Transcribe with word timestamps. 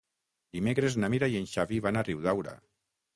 Dimecres 0.57 0.95
na 1.03 1.09
Mira 1.15 1.29
i 1.33 1.37
en 1.41 1.45
Xavi 1.51 1.77
van 1.89 1.99
a 2.01 2.05
Riudaura. 2.09 2.57